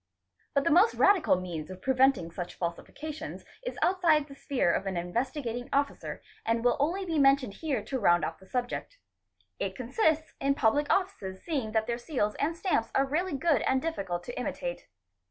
But 0.55 0.63
the 0.63 0.71
most 0.71 0.95
radical 0.95 1.35
means 1.39 1.69
of 1.69 1.79
preventing 1.83 2.31
such 2.31 2.55
falsifications 2.55 3.45
is 3.61 3.77
outside 3.83 4.25
the 4.25 4.33
sphere 4.33 4.71
of 4.73 4.87
an 4.87 4.97
Investigating 4.97 5.69
Officer 5.71 6.23
and 6.43 6.65
will 6.65 6.75
only 6.79 7.05
be 7.05 7.19
mentioned 7.19 7.53
here 7.61 7.83
to 7.83 7.99
round 7.99 8.25
off 8.25 8.39
the 8.39 8.47
subject. 8.47 8.97
It 9.59 9.75
consists 9.75 10.33
in 10.39 10.55
public 10.55 10.87
oflices 10.87 11.43
seeing 11.43 11.73
that 11.73 11.85
their 11.85 11.99
seals 11.99 12.33
and 12.39 12.57
stamps 12.57 12.89
are 12.95 13.05
really 13.05 13.37
good 13.37 13.61
and 13.61 13.79
difficult 13.79 14.23
to 14.23 14.33
imitate. 14.39 14.87